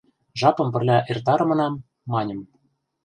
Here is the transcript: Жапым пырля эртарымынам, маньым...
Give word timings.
Жапым 0.39 0.67
пырля 0.73 0.97
эртарымынам, 1.11 1.73
маньым... 2.11 2.39